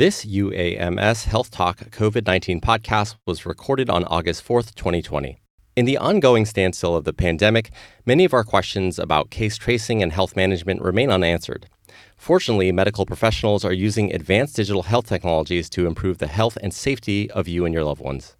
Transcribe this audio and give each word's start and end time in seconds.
This 0.00 0.24
UAMS 0.24 1.24
Health 1.26 1.50
Talk 1.50 1.80
COVID 1.90 2.26
19 2.26 2.62
podcast 2.62 3.16
was 3.26 3.44
recorded 3.44 3.90
on 3.90 4.04
August 4.04 4.42
4th, 4.48 4.74
2020. 4.74 5.36
In 5.76 5.84
the 5.84 5.98
ongoing 5.98 6.46
standstill 6.46 6.96
of 6.96 7.04
the 7.04 7.12
pandemic, 7.12 7.70
many 8.06 8.24
of 8.24 8.32
our 8.32 8.42
questions 8.42 8.98
about 8.98 9.28
case 9.28 9.58
tracing 9.58 10.02
and 10.02 10.10
health 10.10 10.36
management 10.36 10.80
remain 10.80 11.10
unanswered. 11.10 11.68
Fortunately, 12.16 12.72
medical 12.72 13.04
professionals 13.04 13.62
are 13.62 13.74
using 13.74 14.10
advanced 14.14 14.56
digital 14.56 14.84
health 14.84 15.06
technologies 15.06 15.68
to 15.68 15.86
improve 15.86 16.16
the 16.16 16.28
health 16.28 16.56
and 16.62 16.72
safety 16.72 17.30
of 17.32 17.46
you 17.46 17.66
and 17.66 17.74
your 17.74 17.84
loved 17.84 18.00
ones. 18.00 18.36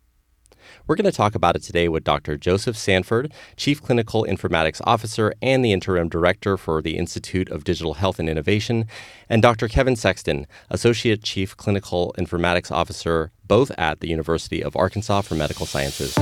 We're 0.90 0.96
going 0.96 1.04
to 1.04 1.12
talk 1.12 1.36
about 1.36 1.54
it 1.54 1.62
today 1.62 1.88
with 1.88 2.02
Dr. 2.02 2.36
Joseph 2.36 2.76
Sanford, 2.76 3.32
Chief 3.56 3.80
Clinical 3.80 4.24
Informatics 4.24 4.80
Officer 4.82 5.32
and 5.40 5.64
the 5.64 5.70
Interim 5.70 6.08
Director 6.08 6.56
for 6.56 6.82
the 6.82 6.98
Institute 6.98 7.48
of 7.48 7.62
Digital 7.62 7.94
Health 7.94 8.18
and 8.18 8.28
Innovation, 8.28 8.88
and 9.28 9.40
Dr. 9.40 9.68
Kevin 9.68 9.94
Sexton, 9.94 10.48
Associate 10.68 11.22
Chief 11.22 11.56
Clinical 11.56 12.12
Informatics 12.18 12.72
Officer, 12.72 13.30
both 13.46 13.70
at 13.78 14.00
the 14.00 14.08
University 14.08 14.64
of 14.64 14.74
Arkansas 14.74 15.20
for 15.20 15.36
Medical 15.36 15.64
Sciences. 15.64 16.12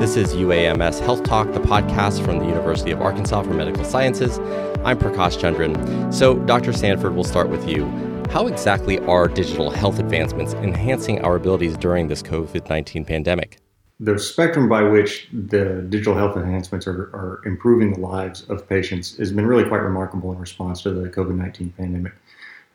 This 0.00 0.16
is 0.16 0.32
UAMS 0.32 1.00
Health 1.00 1.24
Talk, 1.24 1.52
the 1.52 1.60
podcast 1.60 2.24
from 2.24 2.38
the 2.38 2.46
University 2.46 2.92
of 2.92 3.02
Arkansas 3.02 3.42
for 3.42 3.52
Medical 3.52 3.84
Sciences. 3.84 4.38
I'm 4.86 4.98
Prakash 4.98 5.36
Chandran. 5.36 6.14
So, 6.14 6.38
Dr. 6.46 6.72
Sanford, 6.72 7.14
we'll 7.14 7.24
start 7.24 7.50
with 7.50 7.68
you. 7.68 8.17
How 8.30 8.46
exactly 8.46 8.98
are 9.00 9.26
digital 9.26 9.70
health 9.70 9.98
advancements 9.98 10.52
enhancing 10.52 11.22
our 11.22 11.36
abilities 11.36 11.78
during 11.78 12.08
this 12.08 12.22
COVID 12.22 12.68
19 12.68 13.06
pandemic? 13.06 13.56
The 14.00 14.18
spectrum 14.18 14.68
by 14.68 14.82
which 14.82 15.28
the 15.32 15.86
digital 15.88 16.14
health 16.14 16.36
enhancements 16.36 16.86
are, 16.86 17.10
are 17.14 17.40
improving 17.46 17.94
the 17.94 18.00
lives 18.00 18.44
of 18.50 18.68
patients 18.68 19.16
has 19.16 19.32
been 19.32 19.46
really 19.46 19.64
quite 19.66 19.80
remarkable 19.80 20.30
in 20.30 20.38
response 20.38 20.82
to 20.82 20.90
the 20.90 21.08
COVID 21.08 21.36
19 21.36 21.72
pandemic. 21.78 22.12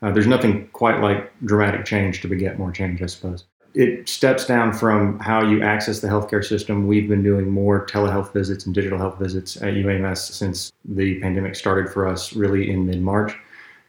Uh, 0.02 0.10
there's 0.10 0.26
nothing 0.26 0.68
quite 0.72 1.00
like 1.00 1.32
dramatic 1.44 1.84
change 1.84 2.20
to 2.22 2.28
beget 2.28 2.58
more 2.58 2.72
change, 2.72 3.00
I 3.00 3.06
suppose. 3.06 3.44
It 3.74 4.08
steps 4.08 4.46
down 4.46 4.72
from 4.72 5.20
how 5.20 5.44
you 5.44 5.62
access 5.62 6.00
the 6.00 6.08
healthcare 6.08 6.44
system. 6.44 6.88
We've 6.88 7.08
been 7.08 7.22
doing 7.22 7.48
more 7.48 7.86
telehealth 7.86 8.32
visits 8.32 8.66
and 8.66 8.74
digital 8.74 8.98
health 8.98 9.20
visits 9.20 9.56
at 9.58 9.74
UAMS 9.74 10.18
since 10.18 10.72
the 10.84 11.20
pandemic 11.20 11.54
started 11.54 11.92
for 11.92 12.08
us, 12.08 12.32
really 12.32 12.70
in 12.70 12.86
mid 12.86 13.00
March 13.00 13.36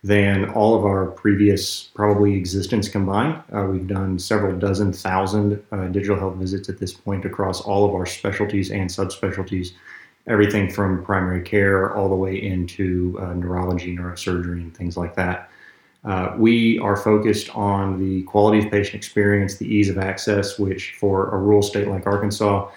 than 0.06 0.48
all 0.52 0.76
of 0.76 0.86
our 0.86 1.08
previous 1.08 1.86
probably 1.96 2.36
existence 2.36 2.88
combined. 2.88 3.42
Uh, 3.52 3.64
we've 3.64 3.88
done 3.88 4.20
several 4.20 4.56
dozen 4.56 4.94
thousand 4.94 5.60
uh, 5.72 5.88
digital 5.88 6.16
health 6.16 6.36
visits 6.36 6.70
at 6.70 6.78
this 6.78 6.94
point 6.94 7.26
across 7.26 7.60
all 7.60 7.84
of 7.86 7.96
our 7.96 8.06
specialties 8.06 8.70
and 8.70 8.88
subspecialties, 8.88 9.70
everything 10.28 10.70
from 10.70 11.04
primary 11.04 11.42
care 11.42 11.92
all 11.96 12.08
the 12.08 12.16
way 12.16 12.40
into 12.40 13.18
uh, 13.20 13.34
neurology, 13.34 13.98
neurosurgery, 13.98 14.62
and 14.62 14.78
things 14.78 14.96
like 14.96 15.16
that. 15.16 15.50
Uh, 16.04 16.36
we 16.38 16.78
are 16.78 16.96
focused 16.96 17.50
on 17.56 17.98
the 17.98 18.22
quality 18.24 18.64
of 18.64 18.72
patient 18.72 18.94
experience, 18.94 19.58
the 19.58 19.68
ease 19.68 19.90
of 19.90 19.98
access, 19.98 20.60
which 20.60 20.94
for 21.00 21.34
a 21.34 21.38
rural 21.40 21.64
state 21.64 21.88
like 21.88 22.06
Arkansas 22.06 22.70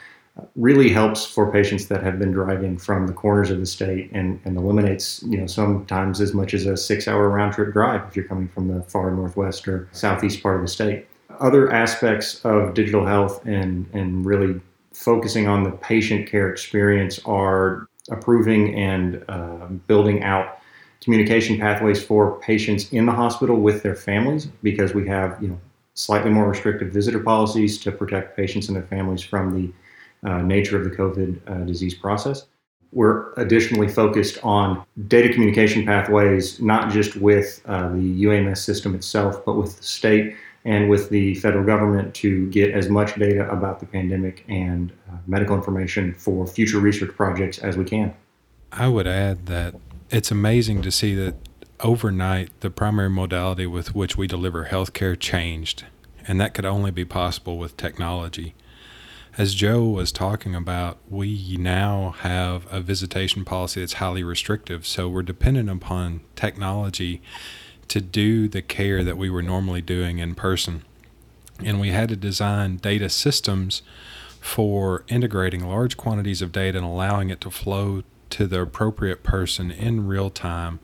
really 0.57 0.89
helps 0.89 1.25
for 1.25 1.51
patients 1.51 1.87
that 1.89 2.03
have 2.03 2.19
been 2.19 2.33
driving 2.33 2.79
from 2.79 3.07
the 3.07 3.13
corners 3.13 3.51
of 3.51 3.59
the 3.59 3.67
state 3.67 4.11
and, 4.13 4.41
and 4.45 4.57
eliminates, 4.57 5.23
you 5.25 5.39
know, 5.39 5.47
sometimes 5.47 6.21
as 6.21 6.35
much 6.35 6.55
as 6.55 6.67
a 6.67 6.77
six 6.77 7.09
hour 7.09 7.29
round 7.29 7.55
trip 7.55 7.73
drive 7.73 8.03
if 8.09 8.17
you're 8.17 8.25
coming 8.25 8.49
from 8.49 8.69
the 8.69 8.83
far 8.83 9.11
northwest 9.11 9.67
or 9.69 9.89
southeast 9.93 10.43
part 10.43 10.57
of 10.57 10.63
the 10.63 10.69
state. 10.69 11.07
Other 11.41 11.73
aspects 11.73 12.45
of 12.45 12.75
digital 12.75 13.07
health 13.07 13.45
and, 13.47 13.89
and 13.93 14.25
really 14.25 14.61
focusing 14.93 15.47
on 15.47 15.63
the 15.63 15.71
patient 15.71 16.29
care 16.29 16.51
experience 16.51 17.21
are 17.25 17.89
approving 18.11 18.75
and 18.75 19.25
uh, 19.29 19.67
building 19.87 20.23
out 20.23 20.59
communication 21.01 21.59
pathways 21.59 22.03
for 22.03 22.41
patients 22.41 22.93
in 22.93 23.07
the 23.07 23.13
hospital 23.13 23.57
with 23.57 23.83
their 23.83 23.95
families 23.95 24.47
because 24.63 24.95
we 24.95 25.07
have, 25.07 25.41
you 25.41 25.49
know, 25.49 25.61
slightly 25.95 26.31
more 26.31 26.49
restrictive 26.49 26.93
visitor 26.93 27.19
policies 27.19 27.79
to 27.79 27.91
protect 27.91 28.37
patients 28.37 28.69
and 28.69 28.77
their 28.77 28.85
families 28.85 29.23
from 29.23 29.55
the 29.55 29.73
uh, 30.25 30.39
nature 30.39 30.77
of 30.77 30.85
the 30.85 30.97
COVID 30.97 31.39
uh, 31.47 31.65
disease 31.65 31.95
process. 31.95 32.47
We're 32.93 33.33
additionally 33.35 33.89
focused 33.89 34.39
on 34.43 34.83
data 35.09 35.29
communication 35.29 35.85
pathways, 35.85 36.61
not 36.61 36.91
just 36.91 37.17
with 37.17 37.61
uh, 37.67 37.89
the 37.91 38.25
UAMS 38.25 38.59
system 38.59 38.95
itself, 38.95 39.45
but 39.45 39.55
with 39.55 39.77
the 39.77 39.83
state 39.83 40.35
and 40.65 40.89
with 40.89 41.11
the 41.11 41.35
federal 41.37 41.65
government 41.65 42.15
to 42.15 42.49
get 42.51 42.73
as 42.73 42.89
much 42.89 43.15
data 43.17 43.49
about 43.51 43.81
the 43.81 43.87
pandemic 43.87 44.45
and 44.49 44.93
uh, 45.11 45.17
medical 45.27 45.55
information 45.55 46.15
for 46.15 46.47
future 46.47 46.79
research 46.79 47.15
projects 47.15 47.59
as 47.59 47.77
we 47.77 47.85
can. 47.85 48.15
I 48.73 48.89
would 48.89 49.07
add 49.07 49.47
that 49.47 49.75
it's 50.11 50.31
amazing 50.31 50.83
to 50.83 50.91
see 50.91 51.15
that 51.15 51.37
overnight 51.81 52.61
the 52.61 52.71
primary 52.71 53.11
modality 53.11 53.67
with 53.67 53.95
which 53.95 54.17
we 54.17 54.27
deliver 54.27 54.67
healthcare 54.67 55.19
changed, 55.19 55.85
and 56.27 56.41
that 56.41 56.55
could 56.55 56.67
only 56.67 56.91
be 56.91 57.05
possible 57.05 57.59
with 57.59 57.77
technology 57.77 58.55
as 59.39 59.55
Joe 59.55 59.85
was 59.85 60.11
talking 60.11 60.57
about, 60.57 60.99
we 61.09 61.57
now 61.61 62.17
have 62.19 62.67
a 62.73 62.81
visitation 62.81 63.45
policy 63.45 63.79
that's 63.79 63.95
highly 63.95 64.25
restrictive. 64.25 64.85
So 64.85 65.09
we're 65.09 65.23
dependent 65.23 65.71
upon 65.71 66.23
technology 66.35 67.23
to 67.87 68.01
do 68.01 68.49
the 68.49 68.63
care 68.63 69.05
that 69.05 69.17
we 69.17 69.31
were 69.31 69.43
normally 69.43 69.81
doing 69.81 70.19
in 70.19 70.35
person. 70.35 70.83
And 71.65 71.81
we 71.81 71.91
had 71.91 72.09
to 72.09 72.17
design 72.17 72.79
data 72.79 73.09
systems 73.09 73.83
for 74.41 75.05
integrating 75.07 75.65
large 75.65 75.97
quantities 75.97 76.43
of 76.43 76.51
data 76.51 76.79
and 76.79 76.87
allowing 76.87 77.31
it 77.31 77.41
to 77.43 77.51
flow 77.51 78.03
to 78.31 78.47
the 78.49 78.61
appropriate 78.61 79.23
person 79.23 79.71
in 79.71 80.09
real 80.09 80.31
time 80.31 80.81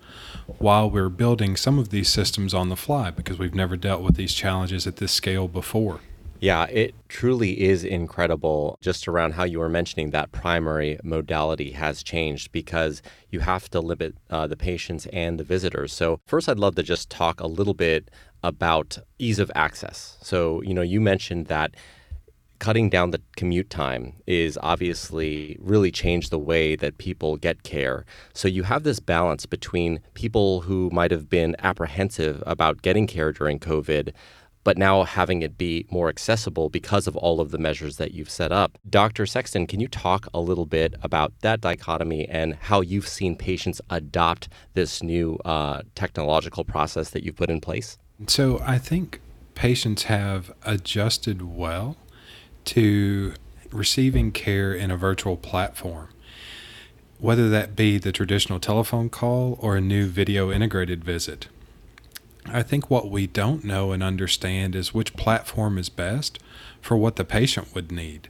while 0.58 0.88
we're 0.88 1.08
building 1.08 1.56
some 1.56 1.78
of 1.80 1.88
these 1.88 2.08
systems 2.08 2.54
on 2.54 2.68
the 2.68 2.76
fly 2.76 3.10
because 3.10 3.36
we've 3.36 3.54
never 3.54 3.76
dealt 3.76 4.00
with 4.00 4.14
these 4.14 4.32
challenges 4.32 4.86
at 4.86 4.96
this 4.96 5.10
scale 5.10 5.48
before. 5.48 5.98
Yeah, 6.40 6.64
it 6.64 6.94
truly 7.08 7.62
is 7.62 7.84
incredible 7.84 8.76
just 8.82 9.08
around 9.08 9.32
how 9.32 9.44
you 9.44 9.60
were 9.60 9.68
mentioning 9.68 10.10
that 10.10 10.32
primary 10.32 10.98
modality 11.02 11.70
has 11.70 12.02
changed 12.02 12.52
because 12.52 13.02
you 13.30 13.40
have 13.40 13.70
to 13.70 13.80
limit 13.80 14.16
uh, 14.28 14.46
the 14.46 14.56
patients 14.56 15.06
and 15.06 15.38
the 15.38 15.44
visitors. 15.44 15.92
So, 15.92 16.20
first, 16.26 16.48
I'd 16.48 16.58
love 16.58 16.74
to 16.74 16.82
just 16.82 17.08
talk 17.08 17.40
a 17.40 17.46
little 17.46 17.72
bit 17.72 18.10
about 18.42 18.98
ease 19.18 19.38
of 19.38 19.50
access. 19.54 20.18
So, 20.20 20.60
you 20.62 20.74
know, 20.74 20.82
you 20.82 21.00
mentioned 21.00 21.46
that 21.46 21.74
cutting 22.58 22.88
down 22.88 23.10
the 23.10 23.20
commute 23.36 23.68
time 23.68 24.14
is 24.26 24.58
obviously 24.62 25.56
really 25.60 25.90
changed 25.90 26.30
the 26.30 26.38
way 26.38 26.76
that 26.76 26.98
people 26.98 27.36
get 27.36 27.62
care. 27.62 28.04
So 28.32 28.48
you 28.48 28.62
have 28.62 28.84
this 28.84 29.00
balance 29.00 29.44
between 29.44 30.00
people 30.14 30.62
who 30.62 30.88
might 30.90 31.10
have 31.10 31.28
been 31.28 31.56
apprehensive 31.58 32.42
about 32.46 32.82
getting 32.82 33.06
care 33.06 33.32
during 33.32 33.58
COVID 33.58 34.12
but 34.64 34.78
now 34.78 35.04
having 35.04 35.42
it 35.42 35.56
be 35.56 35.86
more 35.90 36.08
accessible 36.08 36.70
because 36.70 37.06
of 37.06 37.16
all 37.16 37.40
of 37.40 37.50
the 37.50 37.58
measures 37.58 37.98
that 37.98 38.12
you've 38.12 38.30
set 38.30 38.50
up. 38.50 38.78
Dr. 38.88 39.26
Sexton, 39.26 39.66
can 39.66 39.78
you 39.78 39.88
talk 39.88 40.26
a 40.34 40.40
little 40.40 40.66
bit 40.66 40.94
about 41.02 41.32
that 41.42 41.60
dichotomy 41.60 42.26
and 42.28 42.54
how 42.54 42.80
you've 42.80 43.06
seen 43.06 43.36
patients 43.36 43.80
adopt 43.90 44.48
this 44.72 45.02
new 45.02 45.38
uh, 45.44 45.82
technological 45.94 46.64
process 46.64 47.10
that 47.10 47.22
you've 47.22 47.36
put 47.36 47.50
in 47.50 47.60
place? 47.60 47.98
So 48.26 48.60
I 48.64 48.78
think 48.78 49.20
patients 49.54 50.04
have 50.04 50.52
adjusted 50.64 51.42
well 51.42 51.96
to 52.66 53.34
receiving 53.70 54.32
care 54.32 54.72
in 54.72 54.90
a 54.90 54.96
virtual 54.96 55.36
platform. 55.36 56.08
Whether 57.18 57.48
that 57.50 57.76
be 57.76 57.98
the 57.98 58.12
traditional 58.12 58.60
telephone 58.60 59.08
call 59.08 59.58
or 59.60 59.76
a 59.76 59.80
new 59.80 60.06
video 60.06 60.50
integrated 60.50 61.04
visit. 61.04 61.48
I 62.46 62.62
think 62.62 62.90
what 62.90 63.10
we 63.10 63.26
don't 63.26 63.64
know 63.64 63.92
and 63.92 64.02
understand 64.02 64.74
is 64.74 64.92
which 64.92 65.16
platform 65.16 65.78
is 65.78 65.88
best 65.88 66.38
for 66.80 66.96
what 66.96 67.16
the 67.16 67.24
patient 67.24 67.74
would 67.74 67.90
need. 67.90 68.28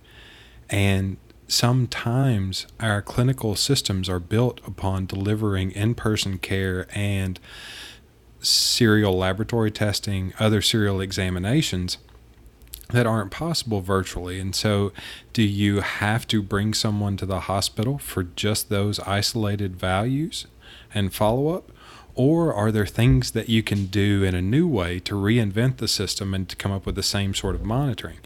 And 0.71 1.17
sometimes 1.49 2.67
our 2.81 3.03
clinical 3.03 3.55
systems 3.55 4.09
are 4.09 4.21
built 4.21 4.61
upon 4.67 5.07
delivering 5.07 5.73
in 5.73 5.95
person 5.95 6.39
care 6.39 6.87
and 6.95 7.39
serial 8.41 9.17
laboratory 9.17 9.71
testing, 9.71 10.33
other 10.39 10.63
serial 10.63 11.01
examinations 11.01 11.99
that 12.91 13.07
aren't 13.07 13.31
possible 13.31 13.81
virtually. 13.81 14.39
And 14.39 14.55
so, 14.55 14.93
do 15.33 15.43
you 15.43 15.81
have 15.81 16.27
to 16.29 16.43
bring 16.43 16.75
someone 16.75 17.17
to 17.17 17.27
the 17.27 17.41
hospital 17.41 17.99
for 17.99 18.23
just 18.23 18.69
those 18.69 19.01
isolated 19.01 19.77
values 19.77 20.47
and 20.95 21.13
follow 21.13 21.49
up? 21.49 21.71
Or 22.15 22.55
are 22.55 22.71
there 22.71 22.87
things 22.87 23.33
that 23.33 23.49
you 23.49 23.63
can 23.63 23.87
do 23.87 24.23
in 24.23 24.35
a 24.35 24.43
new 24.43 24.69
way 24.69 25.01
to 25.01 25.15
reinvent 25.15 25.79
the 25.79 25.89
system 25.89 26.33
and 26.33 26.49
to 26.49 26.57
come 26.57 26.71
up 26.71 26.87
with 26.87 26.95
the 26.95 27.03
same 27.03 27.35
sort 27.35 27.55
of 27.55 27.65
monitoring? 27.65 28.19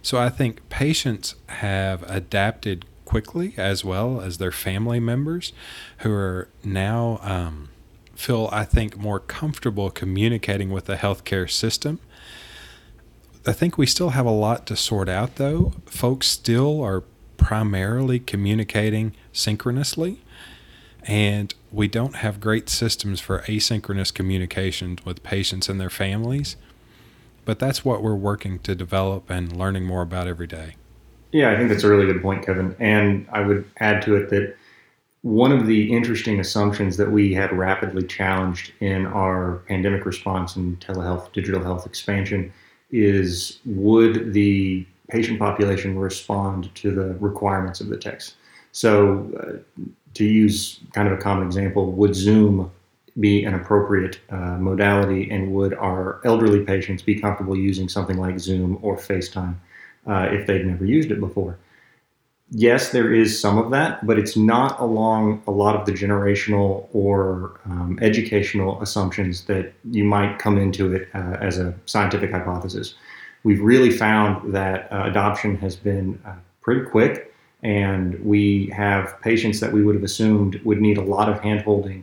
So 0.00 0.18
I 0.18 0.30
think 0.30 0.68
patients 0.68 1.34
have 1.48 2.02
adapted 2.10 2.86
quickly 3.04 3.54
as 3.56 3.84
well 3.84 4.20
as 4.20 4.38
their 4.38 4.52
family 4.52 5.00
members 5.00 5.52
who 5.98 6.12
are 6.12 6.48
now 6.64 7.18
um, 7.22 7.68
feel, 8.14 8.48
I 8.52 8.64
think, 8.64 8.96
more 8.96 9.20
comfortable 9.20 9.90
communicating 9.90 10.70
with 10.70 10.86
the 10.86 10.96
healthcare 10.96 11.50
system. 11.50 12.00
I 13.46 13.52
think 13.52 13.78
we 13.78 13.86
still 13.86 14.10
have 14.10 14.26
a 14.26 14.30
lot 14.30 14.66
to 14.66 14.76
sort 14.76 15.08
out, 15.08 15.36
though. 15.36 15.72
Folks 15.86 16.26
still 16.26 16.82
are 16.82 17.04
primarily 17.36 18.18
communicating 18.18 19.14
synchronously. 19.32 20.20
And 21.04 21.54
we 21.76 21.86
don't 21.86 22.16
have 22.16 22.40
great 22.40 22.70
systems 22.70 23.20
for 23.20 23.40
asynchronous 23.40 24.12
communications 24.12 25.04
with 25.04 25.22
patients 25.22 25.68
and 25.68 25.78
their 25.78 25.90
families, 25.90 26.56
but 27.44 27.58
that's 27.58 27.84
what 27.84 28.02
we're 28.02 28.14
working 28.14 28.58
to 28.60 28.74
develop 28.74 29.28
and 29.28 29.54
learning 29.54 29.84
more 29.84 30.00
about 30.00 30.26
every 30.26 30.46
day. 30.46 30.76
Yeah, 31.32 31.52
I 31.52 31.56
think 31.56 31.68
that's 31.68 31.84
a 31.84 31.88
really 31.90 32.10
good 32.10 32.22
point, 32.22 32.46
Kevin. 32.46 32.74
And 32.80 33.28
I 33.30 33.42
would 33.42 33.70
add 33.78 34.00
to 34.02 34.16
it 34.16 34.30
that 34.30 34.56
one 35.20 35.52
of 35.52 35.66
the 35.66 35.94
interesting 35.94 36.40
assumptions 36.40 36.96
that 36.96 37.10
we 37.10 37.34
had 37.34 37.52
rapidly 37.52 38.06
challenged 38.06 38.72
in 38.80 39.04
our 39.06 39.56
pandemic 39.68 40.06
response 40.06 40.56
and 40.56 40.80
telehealth, 40.80 41.30
digital 41.32 41.62
health 41.62 41.84
expansion 41.84 42.50
is 42.90 43.58
would 43.66 44.32
the 44.32 44.86
patient 45.10 45.38
population 45.38 45.98
respond 45.98 46.74
to 46.76 46.90
the 46.90 47.14
requirements 47.16 47.82
of 47.82 47.88
the 47.88 47.98
text? 47.98 48.36
So, 48.72 49.30
uh, 49.40 49.82
to 50.16 50.24
use 50.24 50.80
kind 50.92 51.08
of 51.08 51.18
a 51.18 51.22
common 51.22 51.46
example, 51.46 51.92
would 51.92 52.14
Zoom 52.14 52.70
be 53.18 53.44
an 53.44 53.54
appropriate 53.54 54.20
uh, 54.30 54.58
modality, 54.58 55.30
and 55.30 55.54
would 55.54 55.72
our 55.74 56.20
elderly 56.24 56.64
patients 56.64 57.02
be 57.02 57.18
comfortable 57.18 57.56
using 57.56 57.88
something 57.88 58.18
like 58.18 58.38
Zoom 58.38 58.78
or 58.82 58.96
FaceTime 58.96 59.54
uh, 60.06 60.28
if 60.30 60.46
they've 60.46 60.66
never 60.66 60.84
used 60.84 61.10
it 61.10 61.20
before? 61.20 61.58
Yes, 62.50 62.90
there 62.90 63.12
is 63.12 63.40
some 63.40 63.58
of 63.58 63.70
that, 63.72 64.06
but 64.06 64.18
it's 64.18 64.36
not 64.36 64.78
along 64.78 65.42
a 65.48 65.50
lot 65.50 65.74
of 65.74 65.84
the 65.84 65.92
generational 65.92 66.86
or 66.92 67.58
um, 67.64 67.98
educational 68.00 68.80
assumptions 68.80 69.46
that 69.46 69.72
you 69.90 70.04
might 70.04 70.38
come 70.38 70.56
into 70.56 70.92
it 70.92 71.08
uh, 71.12 71.38
as 71.40 71.58
a 71.58 71.74
scientific 71.86 72.30
hypothesis. 72.30 72.94
We've 73.42 73.60
really 73.60 73.90
found 73.90 74.54
that 74.54 74.92
uh, 74.92 75.04
adoption 75.06 75.56
has 75.56 75.74
been 75.74 76.20
uh, 76.24 76.34
pretty 76.60 76.82
quick, 76.88 77.34
and 77.62 78.18
we 78.24 78.66
have 78.68 79.20
patients 79.20 79.60
that 79.60 79.72
we 79.72 79.82
would 79.82 79.94
have 79.94 80.04
assumed 80.04 80.60
would 80.64 80.80
need 80.80 80.98
a 80.98 81.02
lot 81.02 81.28
of 81.28 81.40
handholding 81.40 82.02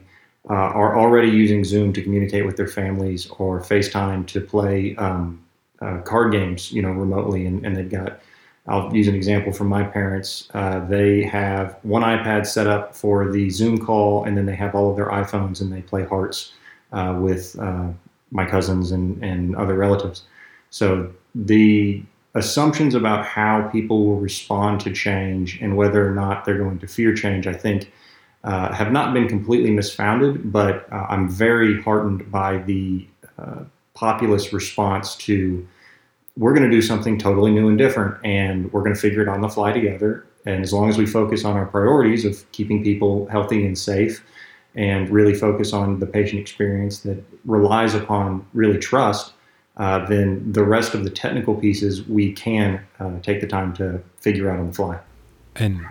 uh, 0.49 0.53
are 0.53 0.97
already 0.97 1.29
using 1.29 1.63
Zoom 1.63 1.93
to 1.93 2.01
communicate 2.01 2.45
with 2.45 2.57
their 2.57 2.67
families 2.67 3.29
or 3.37 3.61
FaceTime 3.61 4.27
to 4.27 4.41
play 4.41 4.95
um, 4.97 5.41
uh, 5.81 5.99
card 5.99 6.31
games, 6.31 6.71
you 6.71 6.81
know, 6.81 6.91
remotely, 6.91 7.45
and, 7.45 7.65
and 7.65 7.75
they've 7.75 7.89
got 7.89 8.19
I'll 8.65 8.95
use 8.95 9.09
an 9.09 9.15
example 9.15 9.51
from 9.51 9.67
my 9.67 9.83
parents. 9.83 10.47
Uh, 10.53 10.79
they 10.85 11.23
have 11.23 11.77
one 11.83 12.01
iPad 12.01 12.45
set 12.45 12.65
up 12.65 12.95
for 12.95 13.29
the 13.29 13.49
Zoom 13.49 13.77
call, 13.77 14.23
and 14.23 14.37
then 14.37 14.45
they 14.45 14.55
have 14.55 14.73
all 14.73 14.89
of 14.89 14.95
their 14.95 15.09
iPhones 15.09 15.59
and 15.59 15.71
they 15.71 15.81
play 15.81 16.05
Hearts 16.05 16.53
uh, 16.93 17.17
with 17.19 17.59
uh, 17.59 17.89
my 18.31 18.45
cousins 18.45 18.91
and, 18.91 19.21
and 19.21 19.55
other 19.57 19.75
relatives. 19.75 20.23
So 20.69 21.11
the 21.35 22.03
assumptions 22.35 22.95
about 22.95 23.25
how 23.25 23.69
people 23.71 24.05
will 24.05 24.19
respond 24.19 24.79
to 24.81 24.91
change 24.91 25.59
and 25.61 25.77
whether 25.77 26.07
or 26.07 26.15
not 26.15 26.45
they're 26.45 26.57
going 26.57 26.79
to 26.79 26.87
fear 26.87 27.13
change, 27.13 27.45
I 27.47 27.53
think, 27.53 27.91
uh, 28.43 28.73
have 28.73 28.91
not 28.91 29.13
been 29.13 29.27
completely 29.27 29.69
misfounded, 29.69 30.51
but 30.51 30.91
uh, 30.91 31.05
I'm 31.09 31.29
very 31.29 31.81
heartened 31.81 32.29
by 32.31 32.57
the 32.57 33.07
uh, 33.37 33.63
populist 33.93 34.51
response 34.51 35.15
to 35.15 35.65
we're 36.35 36.53
going 36.53 36.67
to 36.67 36.75
do 36.75 36.81
something 36.81 37.19
totally 37.19 37.51
new 37.51 37.67
and 37.67 37.77
different, 37.77 38.15
and 38.25 38.73
we're 38.73 38.81
going 38.81 38.95
to 38.95 38.99
figure 38.99 39.21
it 39.21 39.27
on 39.27 39.41
the 39.41 39.49
fly 39.49 39.71
together. 39.71 40.25
And 40.45 40.63
as 40.63 40.73
long 40.73 40.89
as 40.89 40.97
we 40.97 41.05
focus 41.05 41.45
on 41.45 41.55
our 41.55 41.67
priorities 41.67 42.25
of 42.25 42.51
keeping 42.51 42.83
people 42.83 43.27
healthy 43.27 43.65
and 43.65 43.77
safe, 43.77 44.23
and 44.75 45.09
really 45.09 45.35
focus 45.35 45.71
on 45.73 45.99
the 45.99 46.07
patient 46.07 46.41
experience 46.41 47.01
that 47.01 47.23
relies 47.45 47.93
upon 47.93 48.45
really 48.53 48.79
trust, 48.79 49.33
uh, 49.77 50.05
then 50.05 50.51
the 50.51 50.63
rest 50.63 50.93
of 50.93 51.03
the 51.03 51.09
technical 51.09 51.55
pieces 51.55 52.07
we 52.07 52.31
can 52.31 52.85
uh, 52.99 53.19
take 53.21 53.41
the 53.41 53.47
time 53.47 53.73
to 53.73 54.01
figure 54.19 54.49
out 54.49 54.59
on 54.59 54.67
the 54.67 54.73
fly. 54.73 54.99
And 55.55 55.85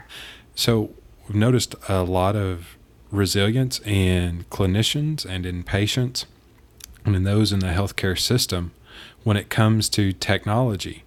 so 0.54 0.90
we've 1.26 1.36
noticed 1.36 1.74
a 1.88 2.02
lot 2.02 2.36
of 2.36 2.76
resilience 3.10 3.80
in 3.80 4.44
clinicians 4.50 5.26
and 5.26 5.44
in 5.44 5.62
patients 5.64 6.26
and 7.04 7.16
in 7.16 7.24
those 7.24 7.52
in 7.52 7.58
the 7.58 7.68
healthcare 7.68 8.18
system 8.18 8.72
when 9.24 9.36
it 9.36 9.50
comes 9.50 9.88
to 9.90 10.12
technology. 10.12 11.04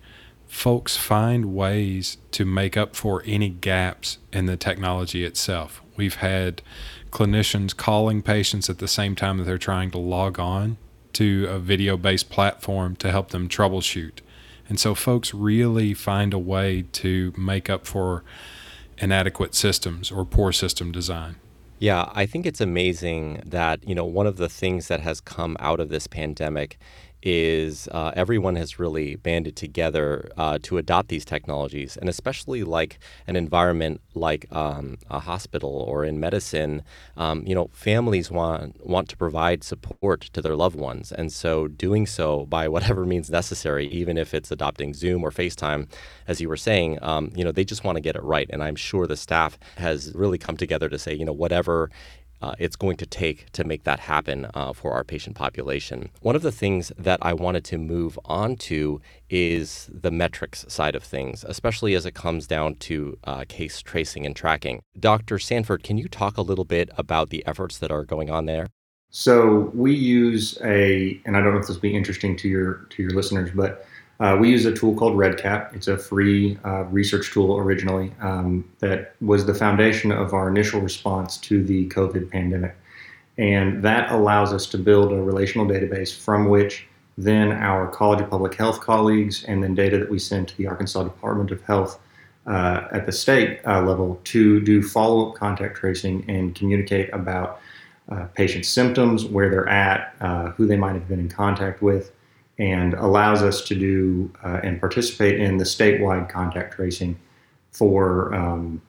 Folks 0.48 0.96
find 0.96 1.54
ways 1.56 2.18
to 2.32 2.46
make 2.46 2.78
up 2.78 2.96
for 2.96 3.24
any 3.26 3.50
gaps 3.50 4.20
in 4.32 4.46
the 4.46 4.56
technology 4.56 5.24
itself. 5.24 5.82
We've 5.98 6.16
had 6.16 6.62
clinicians 7.10 7.76
calling 7.76 8.22
patients 8.22 8.70
at 8.70 8.80
the 8.80 8.88
same 8.88 9.16
time 9.16 9.38
that 9.38 9.46
they're 9.46 9.58
trying 9.58 9.92
to 9.92 9.98
log 9.98 10.40
on 10.40 10.78
to 11.16 11.48
a 11.50 11.60
video 11.60 11.98
based 11.98 12.30
platform 12.30 12.96
to 12.98 13.12
help 13.12 13.30
them 13.30 13.50
troubleshoot. 13.50 14.20
And 14.68 14.80
so 14.80 14.96
folks 14.96 15.34
really 15.34 15.94
find 15.94 16.34
a 16.34 16.40
way 16.40 16.86
to 16.94 17.34
make 17.38 17.70
up 17.70 17.86
for 17.86 18.24
inadequate 18.98 19.54
systems 19.54 20.12
or 20.12 20.26
poor 20.26 20.52
system 20.52 20.92
design. 20.92 21.36
Yeah, 21.78 22.10
I 22.14 22.26
think 22.26 22.46
it's 22.46 22.62
amazing 22.62 23.44
that, 23.46 23.88
you 23.88 23.94
know, 23.94 24.06
one 24.06 24.28
of 24.28 24.38
the 24.38 24.48
things 24.48 24.88
that 24.88 25.02
has 25.02 25.20
come 25.20 25.58
out 25.60 25.80
of 25.80 25.90
this 25.90 26.08
pandemic 26.08 26.80
is 27.26 27.90
uh, 27.92 28.12
everyone 28.16 28.56
has 28.56 28.78
really 28.78 29.16
banded 29.16 29.56
together 29.56 30.30
uh, 30.38 30.60
to 30.62 30.78
adopt 30.78 31.10
these 31.10 31.26
technologies, 31.26 31.98
and 31.98 32.08
especially 32.08 32.64
like 32.64 33.00
an 33.26 33.36
environment 33.36 34.00
like 34.14 34.46
um, 34.52 34.98
a 35.10 35.20
hospital 35.20 35.72
or 35.88 36.06
in 36.06 36.20
medicine, 36.20 36.84
um, 37.18 37.44
you 37.46 37.56
know, 37.56 37.70
families 37.74 38.30
want 38.30 38.86
want 38.86 39.10
to 39.10 39.18
provide 39.18 39.64
support 39.64 40.22
to 40.22 40.42
their 40.42 40.56
loved 40.56 40.76
ones, 40.76 41.12
and 41.12 41.34
so 41.34 41.68
doing 41.68 42.06
so 42.06 42.46
by 42.46 42.68
whatever 42.68 43.06
means 43.14 43.32
necessary, 43.32 43.88
even 43.88 44.18
if 44.18 44.36
it's 44.36 44.52
adopting 44.52 44.94
Zoom 44.94 45.24
or 45.24 45.32
FaceTime, 45.32 45.90
as 46.28 46.40
you 46.40 46.48
were 46.48 46.58
saying, 46.58 47.00
um, 47.02 47.32
you 47.36 47.44
know, 47.44 47.52
they 47.52 47.66
just 47.66 47.84
want 47.84 47.96
to 47.96 48.02
get 48.02 48.16
it 48.16 48.24
right, 48.24 48.50
and 48.52 48.64
I'm 48.64 48.76
sure 48.76 49.08
the 49.08 49.18
staff 49.18 49.58
has 49.78 50.14
really 50.14 50.38
come 50.38 50.58
together 50.58 50.90
to 50.90 51.00
say, 51.00 51.16
you 51.16 51.26
know, 51.26 51.34
whatever 51.34 51.90
uh, 52.42 52.54
it's 52.60 52.76
going 52.76 52.98
to 52.98 53.06
take 53.06 53.52
to 53.52 53.64
make 53.64 53.84
that 53.84 54.02
happen 54.02 54.48
uh, 54.54 54.74
for 54.74 54.94
our 54.94 55.04
patient 55.04 55.36
population. 55.36 56.10
One 56.22 56.36
of 56.36 56.42
the 56.42 56.52
things 56.52 56.92
that 56.98 57.20
I 57.22 57.34
wanted 57.34 57.64
to 57.66 57.78
move 57.78 58.20
on 58.26 58.56
to 58.58 59.02
is 59.30 59.90
the 59.94 60.12
metrics 60.12 60.66
side 60.68 60.96
of 60.96 61.04
things, 61.04 61.44
especially 61.48 61.96
as 61.96 62.06
it 62.06 62.14
comes 62.14 62.48
down 62.48 62.76
to 62.76 63.18
uh, 63.24 63.46
case 63.48 63.82
tracing 63.82 64.26
and 64.26 64.36
tracking. 64.36 64.82
Dr. 65.00 65.40
Sanford, 65.40 65.84
can 65.84 65.98
you 65.98 66.08
talk 66.08 66.38
a 66.38 66.42
little 66.42 66.66
bit 66.66 66.90
about 66.98 67.30
the 67.30 67.46
efforts 67.46 67.78
that 67.80 67.92
are 67.92 68.06
going 68.06 68.30
on 68.30 68.46
there? 68.46 68.68
So 69.10 69.72
we 69.74 69.94
use 69.94 70.58
a, 70.62 71.22
and 71.26 71.38
I 71.38 71.42
don't 71.42 71.54
know 71.54 71.60
if 71.60 71.68
this 71.68 71.78
will 71.78 71.82
be 71.82 71.96
interesting 71.96 72.36
to 72.38 72.50
your 72.50 72.86
to 72.90 73.02
your 73.02 73.12
listeners, 73.12 73.50
but 73.56 73.86
uh, 74.20 74.38
we 74.40 74.50
use 74.50 74.66
a 74.66 74.74
tool 74.74 74.96
called 74.96 75.18
REDCap. 75.18 75.76
It's 75.76 75.88
a 75.88 75.98
free 75.98 76.58
uh, 76.64 76.84
research 76.86 77.32
tool 77.32 77.58
originally 77.58 78.14
um, 78.22 78.70
that 78.80 79.16
was 79.22 79.46
the 79.46 79.54
foundation 79.54 80.12
of 80.12 80.34
our 80.34 80.48
initial 80.50 80.80
response 80.80 81.38
to 81.38 81.64
the 81.64 81.90
COVID 81.90 82.32
pandemic. 82.32 82.76
And 83.38 83.84
that 83.84 84.12
allows 84.12 84.54
us 84.54 84.66
to 84.68 84.78
build 84.78 85.12
a 85.12 85.22
relational 85.22 85.66
database 85.66 86.18
from 86.18 86.50
which 86.50 86.88
then 87.18 87.52
our 87.52 87.88
College 87.88 88.22
of 88.22 88.30
Public 88.30 88.56
Health 88.56 88.82
colleagues 88.82 89.44
and 89.46 89.64
then 89.64 89.76
data 89.76 89.98
that 89.98 90.10
we 90.10 90.20
send 90.20 90.48
to 90.50 90.58
the 90.58 90.68
Arkansas 90.68 91.04
Department 91.04 91.52
of 91.52 91.62
Health 91.64 92.00
uh, 92.46 92.88
at 92.92 93.06
the 93.06 93.12
state 93.12 93.60
uh, 93.66 93.82
level 93.82 94.20
to 94.26 94.62
do 94.62 94.82
follow 94.82 95.30
up 95.30 95.36
contact 95.36 95.78
tracing 95.78 96.24
and 96.30 96.56
communicate 96.56 97.12
about 97.14 97.60
uh, 98.10 98.26
patient 98.36 98.66
symptoms, 98.66 99.26
where 99.26 99.50
they're 99.50 99.68
at, 99.68 100.14
uh, 100.22 100.50
who 100.52 100.68
they 100.68 100.76
might 100.76 100.94
have 100.94 101.08
been 101.08 101.20
in 101.20 101.30
contact 101.30 101.82
with 101.82 102.12
and 102.58 102.94
allows 102.96 103.42
us 103.42 103.62
to 103.62 103.76
do 103.76 104.32
uh, 104.44 104.60
and 104.64 104.80
participate 104.80 105.40
in 105.40 105.58
the 105.58 105.66
statewide 105.66 106.30
contact 106.30 106.76
tracing 106.76 107.18
for 107.72 108.34
um, 108.34 108.82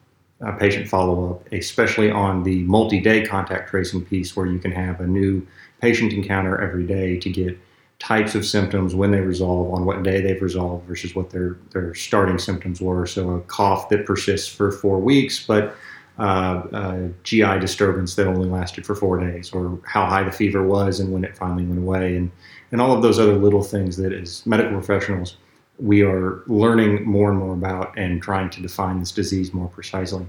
patient 0.58 0.88
follow 0.88 1.32
up, 1.32 1.52
especially 1.52 2.10
on 2.10 2.42
the 2.42 2.62
multi 2.64 3.00
day 3.00 3.26
contact 3.26 3.70
tracing 3.70 4.04
piece 4.04 4.36
where 4.36 4.46
you 4.46 4.58
can 4.58 4.70
have 4.70 5.00
a 5.00 5.06
new 5.06 5.44
patient 5.80 6.12
encounter 6.12 6.60
every 6.60 6.86
day 6.86 7.18
to 7.18 7.30
get 7.30 7.58
types 7.98 8.34
of 8.34 8.44
symptoms 8.44 8.94
when 8.94 9.10
they 9.10 9.20
resolve 9.20 9.72
on 9.72 9.86
what 9.86 10.02
day 10.02 10.20
they've 10.20 10.42
resolved 10.42 10.86
versus 10.86 11.14
what 11.14 11.30
their 11.30 11.56
their 11.70 11.94
starting 11.94 12.38
symptoms 12.38 12.80
were. 12.80 13.06
So 13.06 13.30
a 13.30 13.40
cough 13.42 13.88
that 13.88 14.06
persists 14.06 14.48
for 14.48 14.70
four 14.70 14.98
weeks 14.98 15.44
but 15.44 15.74
uh, 16.18 17.08
GI 17.24 17.58
disturbance 17.58 18.14
that 18.14 18.26
only 18.26 18.48
lasted 18.48 18.86
for 18.86 18.94
four 18.94 19.18
days, 19.18 19.52
or 19.52 19.78
how 19.84 20.06
high 20.06 20.22
the 20.22 20.32
fever 20.32 20.62
was 20.62 21.00
and 21.00 21.12
when 21.12 21.24
it 21.24 21.36
finally 21.36 21.64
went 21.64 21.78
away, 21.78 22.16
and 22.16 22.30
and 22.72 22.80
all 22.80 22.92
of 22.92 23.02
those 23.02 23.18
other 23.18 23.36
little 23.36 23.62
things 23.62 23.96
that 23.96 24.12
as 24.12 24.44
medical 24.46 24.72
professionals 24.72 25.36
we 25.78 26.02
are 26.02 26.42
learning 26.46 27.04
more 27.04 27.30
and 27.30 27.38
more 27.38 27.52
about 27.52 27.96
and 27.98 28.22
trying 28.22 28.48
to 28.48 28.62
define 28.62 28.98
this 28.98 29.12
disease 29.12 29.52
more 29.52 29.68
precisely. 29.68 30.26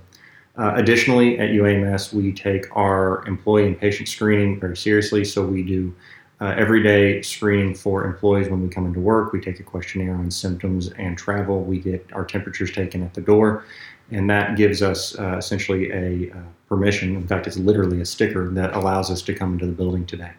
Uh, 0.57 0.73
additionally, 0.75 1.39
at 1.39 1.51
UAMS, 1.51 2.13
we 2.13 2.33
take 2.33 2.65
our 2.75 3.25
employee 3.27 3.67
and 3.67 3.79
patient 3.79 4.09
screening 4.09 4.59
very 4.59 4.75
seriously. 4.75 5.23
So 5.23 5.45
we 5.45 5.63
do 5.63 5.95
uh, 6.41 6.53
everyday 6.57 7.21
screening 7.21 7.75
for 7.75 8.03
employees 8.03 8.49
when 8.49 8.61
we 8.61 8.67
come 8.67 8.85
into 8.85 8.99
work. 8.99 9.31
We 9.31 9.39
take 9.39 9.61
a 9.61 9.63
questionnaire 9.63 10.15
on 10.15 10.29
symptoms 10.31 10.89
and 10.97 11.17
travel. 11.17 11.61
We 11.63 11.79
get 11.79 12.05
our 12.11 12.25
temperatures 12.25 12.73
taken 12.73 13.01
at 13.01 13.13
the 13.13 13.21
door 13.21 13.63
and 14.11 14.29
that 14.29 14.55
gives 14.55 14.81
us 14.81 15.17
uh, 15.19 15.35
essentially 15.37 15.91
a 15.91 16.31
uh, 16.31 16.41
permission. 16.67 17.15
In 17.15 17.27
fact, 17.27 17.47
it's 17.47 17.57
literally 17.57 18.01
a 18.01 18.05
sticker 18.05 18.49
that 18.51 18.75
allows 18.75 19.11
us 19.11 19.21
to 19.23 19.33
come 19.33 19.53
into 19.53 19.65
the 19.65 19.71
building 19.71 20.05
today. 20.05 20.31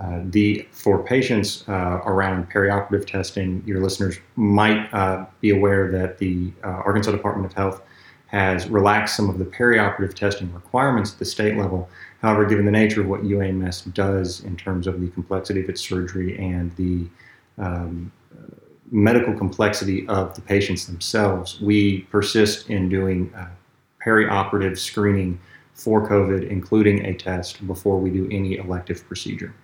Uh, 0.00 0.20
the 0.26 0.66
for 0.70 1.02
patients 1.02 1.64
uh, 1.68 2.00
around 2.06 2.48
perioperative 2.50 3.04
testing, 3.04 3.62
your 3.66 3.80
listeners 3.80 4.18
might 4.36 4.92
uh, 4.94 5.26
be 5.40 5.50
aware 5.50 5.90
that 5.90 6.18
the 6.18 6.52
uh, 6.62 6.68
Arkansas 6.68 7.10
Department 7.10 7.50
of 7.50 7.56
Health 7.56 7.82
has 8.26 8.68
relaxed 8.68 9.16
some 9.16 9.28
of 9.28 9.38
the 9.38 9.44
perioperative 9.44 10.14
testing 10.14 10.52
requirements 10.52 11.12
at 11.12 11.18
the 11.18 11.24
state 11.24 11.56
level. 11.56 11.88
However, 12.22 12.44
given 12.44 12.64
the 12.64 12.70
nature 12.70 13.00
of 13.00 13.08
what 13.08 13.22
UAMS 13.22 13.92
does 13.94 14.44
in 14.44 14.56
terms 14.56 14.86
of 14.86 15.00
the 15.00 15.08
complexity 15.08 15.62
of 15.62 15.68
its 15.68 15.80
surgery 15.80 16.38
and 16.38 16.74
the 16.76 17.06
um, 17.56 18.12
medical 18.90 19.34
complexity 19.34 20.06
of 20.08 20.34
the 20.34 20.42
patients 20.42 20.86
themselves, 20.86 21.60
we 21.60 22.02
persist 22.02 22.70
in 22.70 22.88
doing 22.88 23.32
uh, 23.34 23.48
perioperative 24.04 24.78
screening 24.78 25.40
for 25.74 26.08
COVID, 26.08 26.48
including 26.48 27.04
a 27.06 27.14
test 27.14 27.66
before 27.66 27.98
we 27.98 28.10
do 28.10 28.28
any 28.30 28.56
elective 28.56 29.06
procedure. 29.06 29.54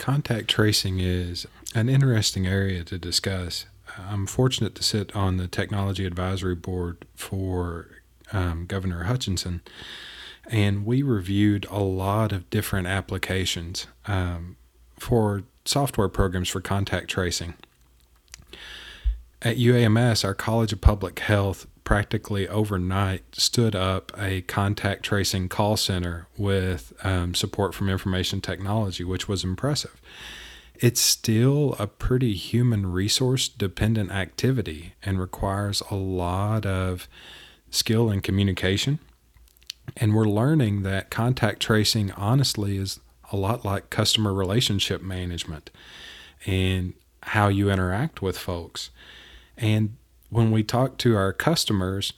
Contact 0.00 0.48
tracing 0.48 0.98
is 0.98 1.46
an 1.74 1.90
interesting 1.90 2.46
area 2.46 2.82
to 2.84 2.96
discuss. 2.96 3.66
I'm 3.98 4.26
fortunate 4.26 4.74
to 4.76 4.82
sit 4.82 5.14
on 5.14 5.36
the 5.36 5.46
technology 5.46 6.06
advisory 6.06 6.54
board 6.54 7.04
for 7.14 7.88
um, 8.32 8.64
Governor 8.64 9.04
Hutchinson, 9.04 9.60
and 10.50 10.86
we 10.86 11.02
reviewed 11.02 11.66
a 11.68 11.80
lot 11.80 12.32
of 12.32 12.48
different 12.48 12.86
applications 12.86 13.88
um, 14.06 14.56
for 14.98 15.42
software 15.66 16.08
programs 16.08 16.48
for 16.48 16.62
contact 16.62 17.08
tracing. 17.08 17.52
At 19.42 19.56
UAMS, 19.56 20.22
our 20.22 20.34
College 20.34 20.74
of 20.74 20.82
Public 20.82 21.18
Health 21.20 21.66
practically 21.82 22.46
overnight 22.46 23.22
stood 23.34 23.74
up 23.74 24.12
a 24.18 24.42
contact 24.42 25.02
tracing 25.02 25.48
call 25.48 25.78
center 25.78 26.28
with 26.36 26.92
um, 27.04 27.34
support 27.34 27.74
from 27.74 27.88
information 27.88 28.42
technology, 28.42 29.02
which 29.02 29.28
was 29.28 29.42
impressive. 29.42 29.98
It's 30.74 31.00
still 31.00 31.74
a 31.78 31.86
pretty 31.86 32.34
human 32.34 32.92
resource 32.92 33.48
dependent 33.48 34.10
activity 34.10 34.92
and 35.02 35.18
requires 35.18 35.82
a 35.90 35.94
lot 35.94 36.66
of 36.66 37.08
skill 37.70 38.10
and 38.10 38.22
communication. 38.22 38.98
And 39.96 40.14
we're 40.14 40.26
learning 40.26 40.82
that 40.82 41.10
contact 41.10 41.60
tracing, 41.60 42.12
honestly, 42.12 42.76
is 42.76 43.00
a 43.32 43.38
lot 43.38 43.64
like 43.64 43.88
customer 43.88 44.34
relationship 44.34 45.00
management 45.00 45.70
and 46.44 46.92
how 47.22 47.48
you 47.48 47.70
interact 47.70 48.20
with 48.20 48.36
folks. 48.36 48.90
And 49.60 49.96
when 50.30 50.50
we 50.50 50.62
talk 50.62 50.96
to 50.98 51.16
our 51.16 51.32
customers, 51.32 52.14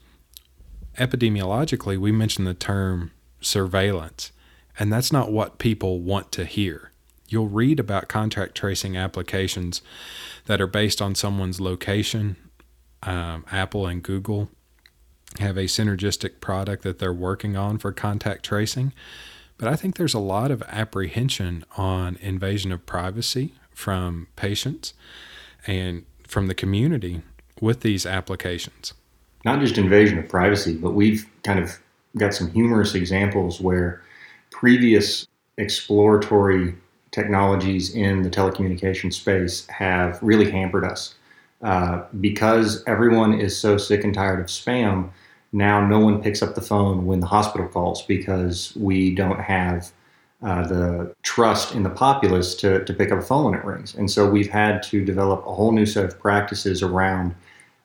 epidemiologically, 0.96 1.98
we 1.98 2.12
mention 2.12 2.44
the 2.44 2.54
term 2.54 3.10
surveillance, 3.40 4.30
and 4.78 4.92
that's 4.92 5.12
not 5.12 5.32
what 5.32 5.58
people 5.58 6.00
want 6.00 6.30
to 6.32 6.44
hear. 6.44 6.92
You'll 7.28 7.48
read 7.48 7.80
about 7.80 8.08
contact 8.08 8.54
tracing 8.54 8.96
applications 8.96 9.82
that 10.46 10.60
are 10.60 10.66
based 10.66 11.02
on 11.02 11.14
someone's 11.14 11.60
location. 11.60 12.36
Um, 13.02 13.44
Apple 13.50 13.86
and 13.86 14.02
Google 14.02 14.48
have 15.40 15.56
a 15.56 15.62
synergistic 15.62 16.40
product 16.40 16.82
that 16.82 16.98
they're 16.98 17.12
working 17.12 17.56
on 17.56 17.78
for 17.78 17.90
contact 17.90 18.44
tracing. 18.44 18.92
But 19.56 19.68
I 19.68 19.76
think 19.76 19.96
there's 19.96 20.14
a 20.14 20.18
lot 20.18 20.50
of 20.50 20.62
apprehension 20.68 21.64
on 21.76 22.16
invasion 22.20 22.70
of 22.70 22.84
privacy 22.84 23.54
from 23.70 24.28
patients 24.36 24.92
and 25.66 26.04
from 26.26 26.48
the 26.48 26.54
community 26.54 27.22
with 27.62 27.80
these 27.80 28.04
applications. 28.04 28.92
Not 29.44 29.60
just 29.60 29.78
invasion 29.78 30.18
of 30.18 30.28
privacy, 30.28 30.76
but 30.76 30.90
we've 30.90 31.26
kind 31.44 31.58
of 31.58 31.78
got 32.18 32.34
some 32.34 32.50
humorous 32.50 32.94
examples 32.94 33.60
where 33.60 34.02
previous 34.50 35.26
exploratory 35.56 36.74
technologies 37.12 37.94
in 37.94 38.22
the 38.22 38.30
telecommunication 38.30 39.12
space 39.12 39.66
have 39.68 40.18
really 40.22 40.50
hampered 40.50 40.84
us. 40.84 41.14
Uh, 41.62 42.02
because 42.20 42.82
everyone 42.88 43.40
is 43.40 43.56
so 43.56 43.78
sick 43.78 44.02
and 44.02 44.12
tired 44.12 44.40
of 44.40 44.46
spam, 44.46 45.08
now 45.52 45.86
no 45.86 46.00
one 46.00 46.20
picks 46.20 46.42
up 46.42 46.56
the 46.56 46.60
phone 46.60 47.06
when 47.06 47.20
the 47.20 47.26
hospital 47.26 47.68
calls 47.68 48.02
because 48.02 48.74
we 48.74 49.14
don't 49.14 49.38
have 49.38 49.92
uh, 50.42 50.66
the 50.66 51.14
trust 51.22 51.74
in 51.74 51.84
the 51.84 51.90
populace 51.90 52.56
to, 52.56 52.84
to 52.84 52.92
pick 52.92 53.12
up 53.12 53.20
a 53.20 53.22
phone 53.22 53.44
when 53.44 53.54
it 53.54 53.64
rings. 53.64 53.94
And 53.94 54.10
so 54.10 54.28
we've 54.28 54.50
had 54.50 54.82
to 54.84 55.04
develop 55.04 55.46
a 55.46 55.54
whole 55.54 55.70
new 55.70 55.86
set 55.86 56.04
of 56.04 56.18
practices 56.18 56.82
around 56.82 57.36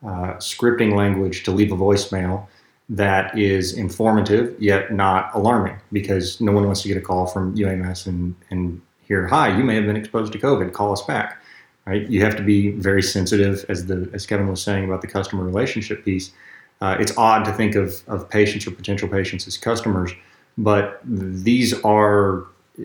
uh, 0.04 0.34
scripting 0.36 0.96
language 0.96 1.44
to 1.44 1.52
leave 1.52 1.72
a 1.72 1.76
voicemail 1.76 2.48
that 2.90 3.38
is 3.38 3.74
informative 3.74 4.56
yet 4.62 4.94
not 4.94 5.30
alarming 5.34 5.78
because 5.92 6.40
no 6.40 6.52
one 6.52 6.66
wants 6.66 6.82
to 6.84 6.88
get 6.88 6.98
a 6.98 7.02
call 7.02 7.28
from 7.28 7.56
UAMS 7.56 8.08
and, 8.08 8.36
and 8.50 8.82
hear, 9.02 9.28
hi, 9.28 9.56
you 9.58 9.64
may 9.64 9.76
have 9.76 9.86
been 9.86 9.98
exposed 9.98 10.32
to 10.34 10.40
COVID, 10.40 10.74
call 10.74 10.94
us 10.94 11.02
back. 11.02 11.42
Right? 11.86 12.08
You 12.10 12.22
have 12.24 12.36
to 12.36 12.44
be 12.44 12.72
very 12.72 13.02
sensitive, 13.02 13.66
as 13.70 13.86
the 13.86 14.10
as 14.12 14.26
Kevin 14.26 14.50
was 14.50 14.62
saying 14.62 14.84
about 14.84 15.02
the 15.02 15.08
customer 15.08 15.46
relationship 15.46 16.04
piece. 16.04 16.32
Uh, 16.82 16.98
it's 17.00 17.18
odd 17.18 17.46
to 17.46 17.54
think 17.54 17.76
of, 17.76 18.04
of 18.10 18.30
patients 18.30 18.68
or 18.68 18.72
potential 18.72 19.08
patients 19.08 19.48
as 19.48 19.58
customers, 19.58 20.12
but 20.58 21.00
these 21.06 21.74
are 21.84 22.46
uh, 22.78 22.84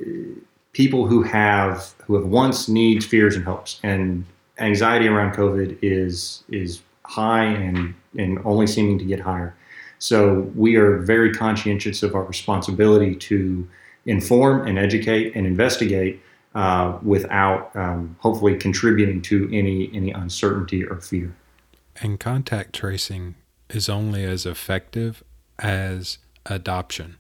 people 0.72 1.08
who 1.08 1.24
have 1.24 1.92
who 2.06 2.14
have 2.14 2.26
wants, 2.26 2.68
needs, 2.68 3.04
fears, 3.04 3.34
and 3.34 3.44
hopes. 3.44 3.80
And 3.82 4.24
anxiety 4.58 5.08
around 5.08 5.34
COVID 5.34 5.78
is 5.82 6.44
is 6.48 6.80
high 7.12 7.44
and 7.44 7.94
and 8.18 8.38
only 8.44 8.66
seeming 8.66 8.98
to 8.98 9.04
get 9.04 9.20
higher. 9.20 9.54
So 9.98 10.50
we 10.56 10.76
are 10.76 10.98
very 10.98 11.32
conscientious 11.32 12.02
of 12.02 12.14
our 12.14 12.24
responsibility 12.24 13.14
to 13.14 13.68
inform 14.06 14.66
and 14.66 14.78
educate 14.78 15.36
and 15.36 15.46
investigate 15.46 16.20
uh, 16.54 16.98
without 17.02 17.74
um, 17.76 18.16
hopefully 18.18 18.56
contributing 18.56 19.22
to 19.22 19.48
any 19.52 19.90
any 19.92 20.10
uncertainty 20.10 20.84
or 20.84 21.00
fear. 21.00 21.34
And 22.00 22.18
contact 22.18 22.74
tracing 22.74 23.34
is 23.68 23.88
only 23.88 24.24
as 24.24 24.46
effective 24.46 25.22
as 25.58 26.18
adoption. 26.46 27.16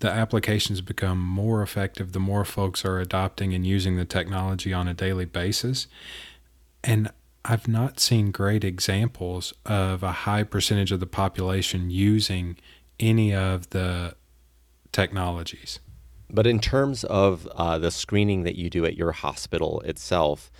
The 0.00 0.10
applications 0.10 0.80
become 0.80 1.20
more 1.20 1.60
effective 1.60 2.12
the 2.12 2.20
more 2.20 2.44
folks 2.44 2.84
are 2.84 3.00
adopting 3.00 3.52
and 3.52 3.66
using 3.66 3.96
the 3.96 4.04
technology 4.04 4.72
on 4.72 4.86
a 4.86 4.94
daily 4.94 5.24
basis. 5.24 5.88
And 6.84 7.10
I've 7.50 7.66
not 7.66 7.98
seen 7.98 8.30
great 8.30 8.62
examples 8.62 9.54
of 9.64 10.02
a 10.02 10.12
high 10.12 10.42
percentage 10.42 10.92
of 10.92 11.00
the 11.00 11.06
population 11.06 11.90
using 11.90 12.58
any 13.00 13.34
of 13.34 13.70
the 13.70 14.16
technologies. 14.92 15.80
But 16.28 16.46
in 16.46 16.60
terms 16.60 17.04
of 17.04 17.46
uh, 17.54 17.78
the 17.78 17.90
screening 17.90 18.42
that 18.42 18.56
you 18.56 18.68
do 18.68 18.84
at 18.84 18.98
your 18.98 19.12
hospital 19.12 19.80
itself, 19.86 20.50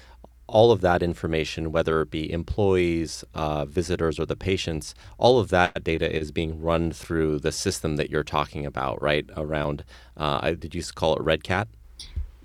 all 0.47 0.73
of 0.73 0.81
that 0.81 1.03
information, 1.03 1.73
whether 1.73 2.01
it 2.01 2.11
be 2.11 2.33
employees, 2.33 3.23
uh, 3.35 3.67
visitors, 3.67 4.19
or 4.19 4.25
the 4.25 4.35
patients, 4.35 4.95
all 5.19 5.39
of 5.39 5.51
that 5.51 5.85
data 5.85 6.11
is 6.11 6.33
being 6.33 6.59
run 6.59 6.91
through 6.91 7.41
the 7.41 7.53
system 7.53 7.97
that 7.97 8.09
you're 8.09 8.25
talking 8.25 8.65
about, 8.65 9.03
right? 9.03 9.29
Around, 9.37 9.85
uh, 10.17 10.53
did 10.53 10.75
you 10.75 10.83
call 10.95 11.17
it 11.17 11.23
REDCap? 11.23 11.67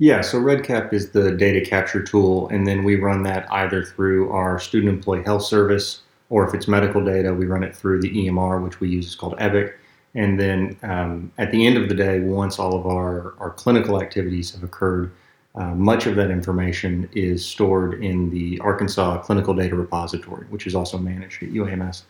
Yeah, 0.03 0.19
so 0.19 0.37
REDCap 0.37 0.91
is 0.91 1.11
the 1.11 1.31
data 1.31 1.61
capture 1.61 2.03
tool, 2.03 2.49
and 2.49 2.67
then 2.67 2.83
we 2.83 2.97
run 2.97 3.23
that 3.23 3.49
either 3.49 3.85
through 3.85 4.31
our 4.33 4.59
student 4.59 4.93
employee 4.93 5.23
health 5.23 5.43
service, 5.43 6.01
or 6.29 6.45
if 6.45 6.53
it's 6.53 6.67
medical 6.67 7.01
data, 7.01 7.33
we 7.33 7.45
run 7.45 7.63
it 7.63 7.73
through 7.73 8.01
the 8.01 8.09
EMR, 8.09 8.61
which 8.61 8.81
we 8.81 8.89
use 8.89 9.07
is 9.07 9.15
called 9.15 9.35
Epic. 9.37 9.79
And 10.13 10.37
then 10.37 10.77
um, 10.83 11.31
at 11.37 11.53
the 11.53 11.65
end 11.65 11.77
of 11.77 11.87
the 11.87 11.95
day, 11.95 12.19
once 12.19 12.59
all 12.59 12.77
of 12.77 12.85
our, 12.85 13.33
our 13.39 13.51
clinical 13.51 14.01
activities 14.01 14.51
have 14.51 14.61
occurred, 14.61 15.13
uh, 15.55 15.73
much 15.73 16.05
of 16.05 16.17
that 16.17 16.31
information 16.31 17.09
is 17.13 17.45
stored 17.45 18.03
in 18.03 18.29
the 18.29 18.59
Arkansas 18.59 19.19
Clinical 19.19 19.53
Data 19.53 19.77
Repository, 19.77 20.47
which 20.47 20.67
is 20.67 20.75
also 20.75 20.97
managed 20.97 21.41
at 21.43 21.51
UAMS. 21.51 22.01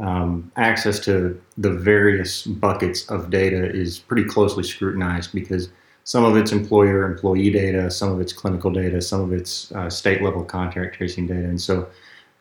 Um, 0.00 0.52
access 0.56 1.00
to 1.06 1.40
the 1.56 1.70
various 1.70 2.42
buckets 2.42 3.08
of 3.08 3.30
data 3.30 3.74
is 3.74 4.00
pretty 4.00 4.24
closely 4.24 4.64
scrutinized 4.64 5.32
because 5.32 5.70
some 6.08 6.24
of 6.24 6.38
it's 6.38 6.52
employer 6.52 7.04
employee 7.04 7.50
data, 7.50 7.90
some 7.90 8.10
of 8.10 8.18
it's 8.18 8.32
clinical 8.32 8.70
data, 8.70 8.98
some 9.02 9.20
of 9.20 9.30
it's 9.30 9.70
uh, 9.72 9.90
state 9.90 10.22
level 10.22 10.42
contact 10.42 10.96
tracing 10.96 11.26
data. 11.26 11.44
And 11.44 11.60
so 11.60 11.86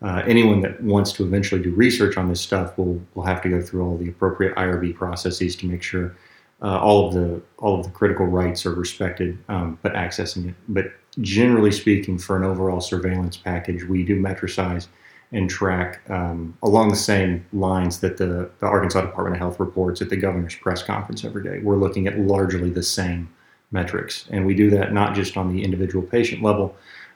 uh, 0.02 0.24
anyone 0.26 0.62
that 0.62 0.82
wants 0.82 1.12
to 1.12 1.26
eventually 1.26 1.62
do 1.62 1.72
research 1.72 2.16
on 2.16 2.30
this 2.30 2.40
stuff 2.40 2.78
will, 2.78 3.02
will 3.14 3.24
have 3.24 3.42
to 3.42 3.50
go 3.50 3.62
through 3.62 3.84
all 3.84 3.98
the 3.98 4.08
appropriate 4.08 4.56
IRB 4.56 4.96
processes 4.96 5.54
to 5.58 5.66
make 5.66 5.84
sure 5.84 6.16
uh, 6.62 6.80
all 6.80 7.10
of 7.10 7.14
the 7.14 7.42
all 7.58 7.78
of 7.78 7.86
the 7.86 7.92
critical 7.92 8.26
rights 8.26 8.66
are 8.66 8.74
respected, 8.74 9.38
um, 9.50 9.78
but 9.82 9.94
accessing 9.96 10.48
it. 10.48 10.56
But 10.70 10.86
generally 11.20 11.74
speaking, 11.74 12.18
for 12.18 12.38
an 12.38 12.46
overall 12.46 12.80
surveillance 12.80 13.36
package, 13.36 13.84
we 13.84 14.02
do 14.02 14.18
metricize 14.18 14.88
and 15.34 15.50
track 15.50 16.10
um, 16.10 16.58
along 16.64 16.88
the 16.88 16.96
same 16.96 17.46
lines 17.52 18.00
that 18.00 18.16
the, 18.16 18.50
the 18.60 18.66
Arkansas 18.66 19.02
Department 19.02 19.36
of 19.36 19.40
Health 19.42 19.60
reports 19.60 20.02
at 20.02 20.10
the 20.10 20.16
governor's 20.16 20.56
press 20.56 20.82
conference 20.82 21.26
every 21.26 21.44
day. 21.44 21.60
We're 21.62 21.76
looking 21.76 22.08
at 22.08 22.18
largely 22.18 22.70
the 22.70 22.82
same 22.82 23.28
metrics, 23.72 24.26
and 24.30 24.46
we 24.46 24.54
do 24.54 24.70
that 24.72 24.94
not 24.94 25.16
just 25.16 25.38
on 25.38 25.54
the 25.54 25.64
individual 25.64 26.06
patient 26.06 26.42
level, 26.42 26.76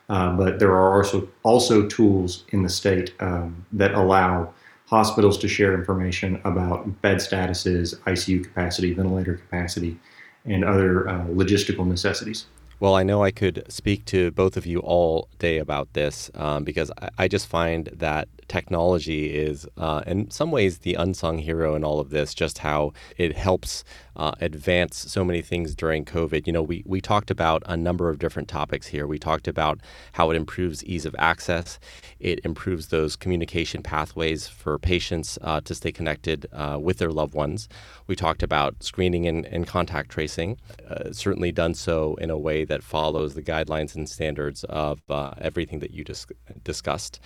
uh, 0.09 0.35
but 0.35 0.59
there 0.59 0.71
are 0.71 1.01
also 1.01 1.27
also 1.43 1.87
tools 1.87 2.43
in 2.49 2.63
the 2.63 2.69
state 2.69 3.13
um, 3.19 3.65
that 3.71 3.93
allow 3.93 4.53
hospitals 4.85 5.37
to 5.37 5.47
share 5.47 5.73
information 5.73 6.41
about 6.43 7.01
bed 7.01 7.17
statuses, 7.17 7.97
ICU 8.01 8.43
capacity, 8.43 8.93
ventilator 8.93 9.35
capacity, 9.35 9.97
and 10.45 10.65
other 10.65 11.07
uh, 11.07 11.23
logistical 11.27 11.87
necessities. 11.87 12.45
Well, 12.81 12.95
I 12.95 13.03
know 13.03 13.23
I 13.23 13.29
could 13.29 13.63
speak 13.69 14.05
to 14.05 14.31
both 14.31 14.57
of 14.57 14.65
you 14.65 14.79
all 14.79 15.29
day 15.37 15.59
about 15.59 15.93
this 15.93 16.31
um, 16.33 16.63
because 16.63 16.91
I, 16.99 17.09
I, 17.19 17.27
just 17.27 17.45
find 17.45 17.85
that 17.93 18.27
technology 18.47 19.35
is, 19.35 19.67
uh, 19.77 20.01
in 20.07 20.31
some 20.31 20.49
ways, 20.49 20.79
the 20.79 20.95
unsung 20.95 21.37
hero 21.37 21.75
in 21.75 21.83
all 21.83 21.99
of 21.99 22.09
this, 22.09 22.33
just 22.33 22.57
how 22.57 22.93
it 23.17 23.37
helps 23.37 23.83
uh, 24.15 24.31
advance 24.41 24.97
so 24.97 25.23
many 25.23 25.41
things 25.41 25.75
during 25.75 26.05
COVID. 26.05 26.47
You 26.47 26.53
know, 26.53 26.61
we, 26.61 26.83
we 26.85 27.01
talked 27.01 27.31
about 27.31 27.63
a 27.65 27.77
number 27.77 28.09
of 28.09 28.19
different 28.19 28.47
topics 28.47 28.87
here. 28.87 29.07
We 29.07 29.19
talked 29.19 29.47
about 29.47 29.79
how 30.13 30.29
it 30.31 30.35
improves 30.35 30.83
ease 30.83 31.05
of 31.05 31.15
access, 31.17 31.79
it 32.19 32.39
improves 32.43 32.87
those 32.87 33.15
communication 33.15 33.81
pathways 33.81 34.47
for 34.47 34.77
patients 34.77 35.37
uh, 35.41 35.61
to 35.61 35.75
stay 35.75 35.91
connected 35.91 36.45
uh, 36.53 36.77
with 36.81 36.97
their 36.97 37.11
loved 37.11 37.33
ones. 37.33 37.67
We 38.07 38.15
talked 38.15 38.43
about 38.43 38.83
screening 38.83 39.27
and, 39.27 39.45
and 39.45 39.67
contact 39.67 40.09
tracing, 40.09 40.57
uh, 40.89 41.11
certainly 41.11 41.51
done 41.51 41.73
so 41.73 42.15
in 42.15 42.29
a 42.29 42.37
way 42.37 42.65
that 42.65 42.83
follows 42.83 43.33
the 43.33 43.41
guidelines 43.41 43.95
and 43.95 44.07
standards 44.07 44.63
of 44.65 44.99
uh, 45.09 45.31
everything 45.39 45.79
that 45.79 45.91
you 45.91 46.03
dis- 46.03 46.27
discussed. 46.63 47.19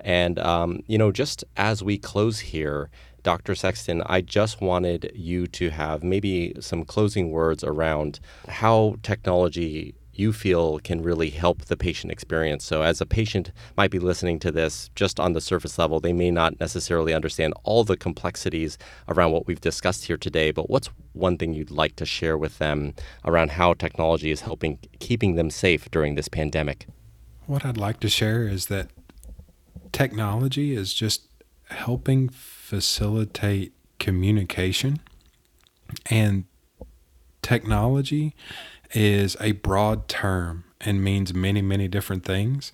And, 0.00 0.38
um, 0.38 0.80
you 0.86 0.98
know, 0.98 1.12
just 1.12 1.44
as 1.56 1.82
we 1.82 1.98
close 1.98 2.40
here, 2.40 2.90
Dr. 3.22 3.54
Sexton, 3.54 4.02
I 4.06 4.20
just 4.20 4.60
wanted 4.60 5.12
you 5.14 5.46
to 5.48 5.70
have 5.70 6.02
maybe 6.02 6.54
some 6.60 6.84
closing 6.84 7.30
words 7.30 7.62
around 7.62 8.20
how 8.48 8.96
technology 9.02 9.94
you 10.14 10.32
feel 10.32 10.78
can 10.80 11.02
really 11.02 11.30
help 11.30 11.64
the 11.64 11.76
patient 11.76 12.12
experience. 12.12 12.64
So, 12.64 12.82
as 12.82 13.00
a 13.00 13.06
patient 13.06 13.50
might 13.76 13.90
be 13.90 13.98
listening 13.98 14.38
to 14.40 14.50
this 14.50 14.90
just 14.94 15.18
on 15.18 15.32
the 15.32 15.40
surface 15.40 15.78
level, 15.78 16.00
they 16.00 16.12
may 16.12 16.30
not 16.30 16.60
necessarily 16.60 17.14
understand 17.14 17.54
all 17.64 17.84
the 17.84 17.96
complexities 17.96 18.76
around 19.08 19.32
what 19.32 19.46
we've 19.46 19.60
discussed 19.60 20.04
here 20.04 20.18
today. 20.18 20.50
But 20.50 20.68
what's 20.68 20.90
one 21.12 21.38
thing 21.38 21.54
you'd 21.54 21.70
like 21.70 21.96
to 21.96 22.06
share 22.06 22.36
with 22.36 22.58
them 22.58 22.94
around 23.24 23.52
how 23.52 23.74
technology 23.74 24.30
is 24.30 24.42
helping 24.42 24.78
keeping 24.98 25.36
them 25.36 25.50
safe 25.50 25.90
during 25.90 26.14
this 26.14 26.28
pandemic? 26.28 26.86
What 27.46 27.64
I'd 27.64 27.76
like 27.76 28.00
to 28.00 28.08
share 28.08 28.46
is 28.46 28.66
that 28.66 28.88
technology 29.92 30.74
is 30.74 30.92
just 30.94 31.28
helping 31.68 32.28
facilitate 32.72 33.74
communication 33.98 34.98
and 36.06 36.44
technology 37.42 38.34
is 38.94 39.36
a 39.42 39.52
broad 39.52 40.08
term 40.08 40.64
and 40.80 41.04
means 41.04 41.34
many, 41.34 41.60
many 41.60 41.86
different 41.86 42.24
things. 42.24 42.72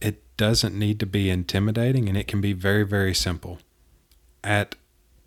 It 0.00 0.22
doesn't 0.36 0.78
need 0.78 1.00
to 1.00 1.06
be 1.06 1.30
intimidating 1.30 2.08
and 2.08 2.16
it 2.16 2.28
can 2.28 2.40
be 2.40 2.52
very, 2.52 2.84
very 2.84 3.12
simple. 3.12 3.58
At 4.44 4.76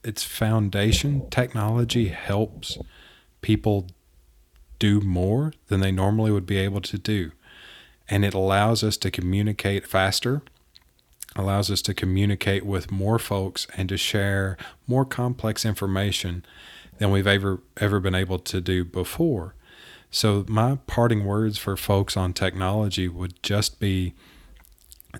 its 0.05 0.23
foundation, 0.23 1.29
technology 1.29 2.07
helps 2.07 2.77
people 3.41 3.87
do 4.79 5.01
more 5.01 5.51
than 5.67 5.81
they 5.81 5.91
normally 5.91 6.31
would 6.31 6.45
be 6.45 6.59
able 6.59 6.79
to 6.79 6.97
do. 6.97 7.31
And 8.07 8.23
it 8.23 8.33
allows 8.33 8.85
us 8.85 8.95
to 8.95 9.11
communicate 9.11 9.85
faster, 9.85 10.43
allows 11.37 11.69
us 11.69 11.81
to 11.83 11.93
communicate 11.93 12.65
with 12.65 12.91
more 12.91 13.19
folks 13.19 13.67
and 13.77 13.87
to 13.89 13.97
share 13.97 14.57
more 14.87 15.05
complex 15.05 15.65
information 15.65 16.43
than 16.97 17.11
we've 17.11 17.27
ever 17.27 17.61
ever 17.77 17.99
been 17.99 18.15
able 18.15 18.39
to 18.39 18.59
do 18.59 18.83
before. 18.83 19.55
So, 20.09 20.45
my 20.47 20.77
parting 20.87 21.25
words 21.25 21.57
for 21.57 21.77
folks 21.77 22.17
on 22.17 22.33
technology 22.33 23.07
would 23.07 23.41
just 23.43 23.79
be 23.79 24.13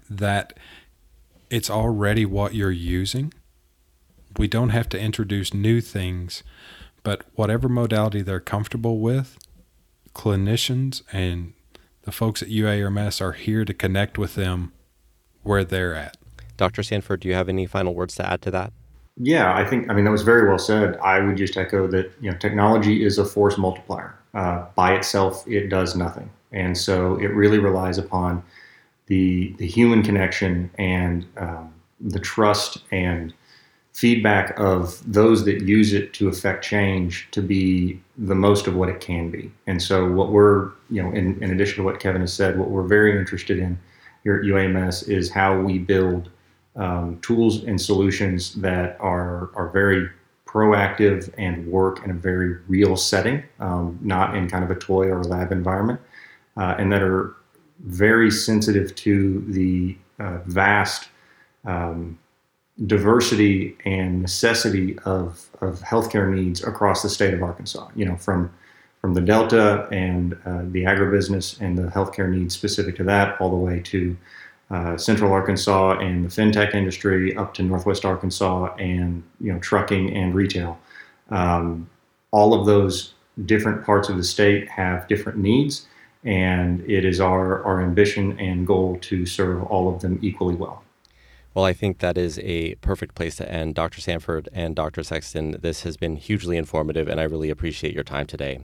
that 0.10 0.54
it's 1.50 1.70
already 1.70 2.26
what 2.26 2.56
you're 2.56 2.72
using. 2.72 3.34
We 4.38 4.48
don't 4.48 4.70
have 4.70 4.90
to 4.90 5.00
introduce 5.00 5.54
new 5.54 5.82
things, 5.82 6.44
but 7.04 7.24
whatever 7.36 7.70
modality 7.70 8.22
they're 8.22 8.40
comfortable 8.40 9.00
with, 9.00 9.38
clinicians 10.14 11.04
and 11.12 11.54
the 12.04 12.12
folks 12.12 12.42
at 12.42 12.50
UAMS 12.50 13.22
are 13.22 13.34
here 13.34 13.66
to 13.66 13.74
connect 13.74 14.18
with 14.18 14.36
them 14.36 14.72
where 15.48 15.64
they're 15.64 15.96
at. 15.96 16.18
Dr. 16.58 16.84
Sanford, 16.84 17.22
do 17.22 17.28
you 17.28 17.34
have 17.34 17.50
any 17.50 17.66
final 17.66 17.96
words 17.96 18.16
to 18.16 18.30
add 18.30 18.42
to 18.44 18.52
that? 18.52 18.74
Yeah, 19.20 19.56
I 19.56 19.66
think, 19.66 19.90
I 19.90 19.94
mean, 19.94 20.06
that 20.06 20.12
was 20.12 20.22
very 20.22 20.48
well 20.48 20.60
said. 20.60 20.98
I 20.98 21.20
would 21.20 21.38
just 21.38 21.58
echo 21.58 21.88
that, 21.88 22.12
you 22.22 22.30
know, 22.30 22.38
technology 22.38 23.04
is 23.04 23.18
a 23.18 23.26
force 23.26 23.58
multiplier. 23.58 24.16
Uh, 24.34 24.66
by 24.76 24.94
itself, 24.94 25.48
it 25.48 25.70
does 25.70 25.96
nothing. 25.96 26.30
And 26.52 26.78
so 26.78 27.16
it 27.16 27.28
really 27.28 27.58
relies 27.58 27.98
upon 27.98 28.44
the, 29.08 29.54
the 29.58 29.66
human 29.66 30.04
connection 30.04 30.70
and 30.78 31.26
um, 31.38 31.74
the 32.00 32.20
trust 32.20 32.84
and 32.92 33.34
feedback 33.94 34.54
of 34.60 35.02
those 35.12 35.44
that 35.46 35.62
use 35.62 35.94
it 35.94 36.14
to 36.14 36.28
affect 36.28 36.64
change 36.64 37.28
to 37.32 37.42
be 37.42 38.00
the 38.18 38.36
most 38.36 38.68
of 38.68 38.76
what 38.76 38.90
it 38.90 39.02
can 39.02 39.32
be. 39.32 39.52
And 39.66 39.82
so, 39.82 40.12
what 40.12 40.32
we're, 40.32 40.70
you 40.92 41.02
know, 41.02 41.10
in, 41.10 41.42
in 41.42 41.50
addition 41.50 41.78
to 41.78 41.84
what 41.84 42.00
Kevin 42.00 42.22
has 42.22 42.32
said, 42.32 42.60
what 42.60 42.70
we're 42.70 42.84
very 42.84 43.18
interested 43.18 43.58
in 43.58 43.80
here 44.28 44.36
at 44.36 44.44
UAMS 44.44 45.08
is 45.08 45.32
how 45.32 45.58
we 45.58 45.80
build 45.80 46.30
um, 46.76 47.18
tools 47.22 47.64
and 47.64 47.80
solutions 47.80 48.56
that 48.56 48.98
are, 49.00 49.52
are 49.56 49.70
very 49.70 50.10
proactive 50.46 51.34
and 51.38 51.66
work 51.66 52.04
in 52.04 52.12
a 52.12 52.14
very 52.14 52.58
real 52.68 52.98
setting, 52.98 53.42
um, 53.62 53.98
not 54.02 54.36
in 54.36 54.50
kind 54.50 54.66
of 54.66 54.70
a 54.70 54.76
toy 54.76 55.06
or 55.06 55.24
lab 55.24 55.54
environment, 55.54 56.02
uh, 56.58 56.76
and 56.78 56.92
that 56.92 57.02
are 57.02 57.38
very 57.86 58.30
sensitive 58.30 58.94
to 58.96 59.46
the 59.48 59.96
uh, 60.20 60.40
vast 60.46 61.08
um, 61.64 62.20
diversity 62.86 63.78
and 63.86 64.22
necessity 64.22 65.00
of, 65.06 65.48
of 65.62 65.80
healthcare 65.80 66.30
needs 66.36 66.62
across 66.66 67.02
the 67.02 67.10
state 67.10 67.34
of 67.34 67.42
Arkansas. 67.42 67.88
You 67.96 68.04
know, 68.04 68.18
from 68.18 68.52
from 69.02 69.14
the 69.14 69.22
Delta 69.22 69.88
and 69.92 70.34
uh, 70.46 70.64
the 70.72 70.84
agribusiness 70.84 71.60
and 71.62 71.78
the 71.78 71.84
healthcare 71.84 72.30
needs 72.30 72.54
specific 72.54 72.96
to 72.98 73.04
that, 73.06 73.40
all 73.40 73.50
the 73.50 73.56
way 73.56 73.80
to 73.80 74.18
uh, 74.70 74.98
Central 74.98 75.32
Arkansas 75.32 76.00
and 76.00 76.26
the 76.26 76.30
fintech 76.30 76.74
industry 76.76 77.36
up 77.36 77.54
to 77.54 77.64
Northwest 77.64 78.04
Arkansas 78.04 78.76
and 78.76 79.24
you 79.40 79.54
know 79.54 79.60
trucking 79.60 80.14
and 80.14 80.36
retail. 80.36 80.80
Um, 81.30 81.90
all 82.32 82.54
of 82.54 82.66
those 82.66 83.14
different 83.46 83.86
parts 83.86 84.10
of 84.10 84.18
the 84.18 84.24
state 84.24 84.68
have 84.70 85.08
different 85.08 85.38
needs, 85.38 85.88
and 86.24 86.82
it 86.90 87.06
is 87.06 87.22
our, 87.22 87.64
our 87.64 87.82
ambition 87.82 88.38
and 88.40 88.68
goal 88.68 88.98
to 89.02 89.26
serve 89.26 89.64
all 89.64 89.94
of 89.94 90.02
them 90.02 90.20
equally 90.22 90.56
well. 90.56 90.84
Well, 91.58 91.66
I 91.66 91.74
think 91.74 91.98
that 91.98 92.20
is 92.20 92.38
a 92.44 92.76
perfect 92.76 93.16
place 93.16 93.36
to 93.38 93.52
end. 93.52 93.74
Dr. 93.74 94.00
Sanford 94.00 94.48
and 94.54 94.76
Dr. 94.76 95.02
Sexton, 95.02 95.58
this 95.60 95.82
has 95.82 95.98
been 95.98 96.16
hugely 96.16 96.56
informative, 96.56 97.08
and 97.08 97.20
I 97.20 97.24
really 97.24 97.50
appreciate 97.50 97.96
your 97.96 98.04
time 98.04 98.28
today. 98.28 98.60